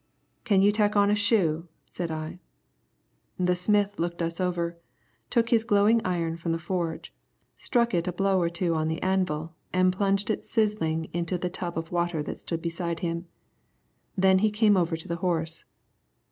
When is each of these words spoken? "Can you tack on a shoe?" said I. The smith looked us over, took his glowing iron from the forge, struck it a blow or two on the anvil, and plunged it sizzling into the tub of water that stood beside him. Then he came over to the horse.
"Can 0.45 0.63
you 0.63 0.71
tack 0.71 0.95
on 0.95 1.11
a 1.11 1.15
shoe?" 1.15 1.67
said 1.85 2.09
I. 2.09 2.39
The 3.37 3.53
smith 3.55 3.99
looked 3.99 4.23
us 4.23 4.41
over, 4.41 4.79
took 5.29 5.49
his 5.49 5.63
glowing 5.63 6.01
iron 6.03 6.37
from 6.37 6.53
the 6.53 6.57
forge, 6.57 7.13
struck 7.55 7.93
it 7.93 8.07
a 8.07 8.11
blow 8.11 8.41
or 8.41 8.49
two 8.49 8.73
on 8.73 8.87
the 8.87 8.99
anvil, 9.03 9.53
and 9.71 9.93
plunged 9.93 10.31
it 10.31 10.43
sizzling 10.43 11.05
into 11.13 11.37
the 11.37 11.51
tub 11.51 11.77
of 11.77 11.91
water 11.91 12.23
that 12.23 12.39
stood 12.39 12.63
beside 12.63 13.01
him. 13.01 13.27
Then 14.17 14.39
he 14.39 14.49
came 14.49 14.75
over 14.75 14.97
to 14.97 15.07
the 15.07 15.17
horse. 15.17 15.65